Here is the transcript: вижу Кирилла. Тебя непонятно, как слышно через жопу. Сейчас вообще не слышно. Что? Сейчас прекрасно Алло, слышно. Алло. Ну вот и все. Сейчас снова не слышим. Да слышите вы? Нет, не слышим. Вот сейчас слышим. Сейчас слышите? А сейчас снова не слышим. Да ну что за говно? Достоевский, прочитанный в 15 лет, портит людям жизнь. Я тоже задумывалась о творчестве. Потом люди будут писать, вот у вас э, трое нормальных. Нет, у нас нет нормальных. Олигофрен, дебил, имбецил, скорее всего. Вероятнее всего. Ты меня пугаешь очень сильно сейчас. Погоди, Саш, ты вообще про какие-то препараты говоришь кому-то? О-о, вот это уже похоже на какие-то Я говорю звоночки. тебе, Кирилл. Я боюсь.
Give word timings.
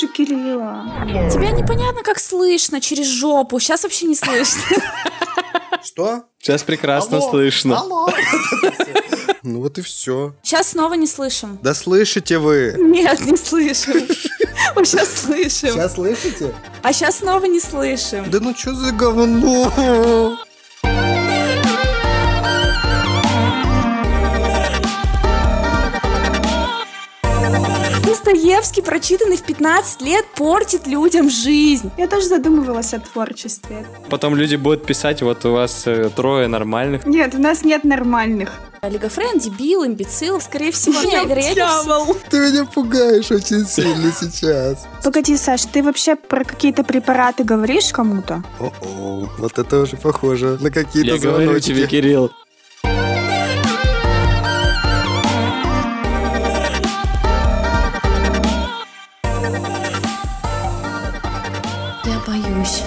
вижу 0.00 0.12
Кирилла. 0.12 0.84
Тебя 1.30 1.50
непонятно, 1.50 2.02
как 2.02 2.18
слышно 2.18 2.80
через 2.80 3.06
жопу. 3.06 3.58
Сейчас 3.58 3.82
вообще 3.82 4.06
не 4.06 4.14
слышно. 4.14 4.62
Что? 5.82 6.24
Сейчас 6.38 6.62
прекрасно 6.62 7.18
Алло, 7.18 7.30
слышно. 7.30 7.78
Алло. 7.78 8.08
Ну 9.42 9.60
вот 9.60 9.78
и 9.78 9.82
все. 9.82 10.34
Сейчас 10.42 10.70
снова 10.70 10.94
не 10.94 11.06
слышим. 11.06 11.58
Да 11.62 11.74
слышите 11.74 12.38
вы? 12.38 12.74
Нет, 12.78 13.20
не 13.20 13.36
слышим. 13.36 14.06
Вот 14.74 14.86
сейчас 14.86 15.22
слышим. 15.22 15.70
Сейчас 15.70 15.94
слышите? 15.94 16.54
А 16.82 16.92
сейчас 16.92 17.18
снова 17.18 17.44
не 17.46 17.60
слышим. 17.60 18.30
Да 18.30 18.40
ну 18.40 18.54
что 18.54 18.74
за 18.74 18.92
говно? 18.92 20.38
Достоевский, 28.08 28.80
прочитанный 28.80 29.36
в 29.36 29.42
15 29.42 30.00
лет, 30.00 30.24
портит 30.34 30.86
людям 30.86 31.28
жизнь. 31.28 31.90
Я 31.98 32.08
тоже 32.08 32.26
задумывалась 32.26 32.94
о 32.94 33.00
творчестве. 33.00 33.84
Потом 34.08 34.34
люди 34.34 34.56
будут 34.56 34.86
писать, 34.86 35.20
вот 35.20 35.44
у 35.44 35.52
вас 35.52 35.82
э, 35.86 36.08
трое 36.16 36.48
нормальных. 36.48 37.04
Нет, 37.04 37.34
у 37.34 37.38
нас 37.38 37.64
нет 37.64 37.84
нормальных. 37.84 38.60
Олигофрен, 38.80 39.38
дебил, 39.38 39.84
имбецил, 39.84 40.40
скорее 40.40 40.72
всего. 40.72 40.98
Вероятнее 41.02 41.66
всего. 41.66 42.16
Ты 42.30 42.38
меня 42.38 42.64
пугаешь 42.64 43.30
очень 43.30 43.66
сильно 43.66 44.10
сейчас. 44.18 44.86
Погоди, 45.04 45.36
Саш, 45.36 45.66
ты 45.66 45.82
вообще 45.82 46.16
про 46.16 46.44
какие-то 46.44 46.84
препараты 46.84 47.44
говоришь 47.44 47.90
кому-то? 47.92 48.42
О-о, 48.58 49.28
вот 49.36 49.58
это 49.58 49.80
уже 49.80 49.98
похоже 49.98 50.56
на 50.62 50.70
какие-то 50.70 51.10
Я 51.14 51.18
говорю 51.18 51.44
звоночки. 51.44 51.68
тебе, 51.68 51.86
Кирилл. 51.86 52.30
Я 62.08 62.18
боюсь. 62.20 62.82